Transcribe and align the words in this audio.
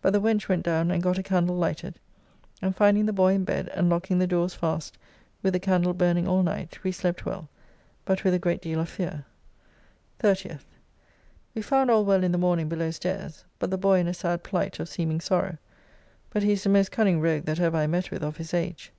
But 0.00 0.14
the 0.14 0.20
wench 0.22 0.48
went 0.48 0.62
down 0.64 0.90
and 0.90 1.02
got 1.02 1.18
a 1.18 1.22
candle 1.22 1.54
lighted, 1.54 2.00
and 2.62 2.74
finding 2.74 3.04
the 3.04 3.12
boy 3.12 3.34
in 3.34 3.44
bed, 3.44 3.68
and 3.74 3.90
locking 3.90 4.18
the 4.18 4.26
doors 4.26 4.54
fast, 4.54 4.96
with 5.42 5.54
a 5.54 5.60
candle 5.60 5.92
burning 5.92 6.26
all 6.26 6.42
night, 6.42 6.82
we 6.82 6.90
slept 6.90 7.26
well, 7.26 7.50
but 8.06 8.24
with 8.24 8.32
a 8.32 8.38
great 8.38 8.62
deal 8.62 8.80
of 8.80 8.88
fear. 8.88 9.26
30th. 10.20 10.64
We 11.54 11.60
found 11.60 11.90
all 11.90 12.06
well 12.06 12.24
in 12.24 12.32
the 12.32 12.38
morning 12.38 12.70
below 12.70 12.90
stairs, 12.90 13.44
bu 13.58 13.66
the 13.66 13.76
boy 13.76 13.98
in 13.98 14.08
a 14.08 14.14
sad 14.14 14.42
plight 14.42 14.80
of 14.80 14.88
seeming 14.88 15.20
sorrow; 15.20 15.58
but 16.30 16.42
he 16.42 16.52
is 16.52 16.62
the 16.62 16.70
most 16.70 16.90
cunning 16.90 17.20
rogue 17.20 17.44
that 17.44 17.60
ever 17.60 17.76
I 17.76 17.86
met 17.88 18.10
with 18.10 18.22
of 18.22 18.38
his 18.38 18.54
age. 18.54 18.90